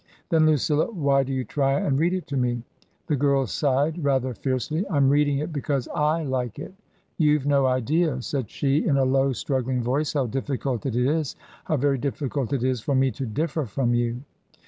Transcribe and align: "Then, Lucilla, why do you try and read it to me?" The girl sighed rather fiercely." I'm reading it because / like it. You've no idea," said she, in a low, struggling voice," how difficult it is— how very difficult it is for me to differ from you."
"Then, 0.31 0.47
Lucilla, 0.47 0.89
why 0.91 1.21
do 1.21 1.31
you 1.31 1.43
try 1.43 1.79
and 1.79 1.99
read 1.99 2.11
it 2.15 2.25
to 2.25 2.35
me?" 2.35 2.63
The 3.05 3.15
girl 3.15 3.45
sighed 3.45 4.03
rather 4.03 4.33
fiercely." 4.33 4.83
I'm 4.89 5.09
reading 5.11 5.37
it 5.37 5.53
because 5.53 5.87
/ 5.91 5.95
like 6.25 6.57
it. 6.57 6.73
You've 7.19 7.45
no 7.45 7.67
idea," 7.67 8.19
said 8.23 8.49
she, 8.49 8.83
in 8.83 8.97
a 8.97 9.05
low, 9.05 9.31
struggling 9.31 9.83
voice," 9.83 10.13
how 10.13 10.25
difficult 10.25 10.87
it 10.87 10.95
is— 10.95 11.35
how 11.65 11.77
very 11.77 11.99
difficult 11.99 12.51
it 12.51 12.63
is 12.63 12.81
for 12.81 12.95
me 12.95 13.11
to 13.11 13.27
differ 13.27 13.67
from 13.67 13.93
you." 13.93 14.21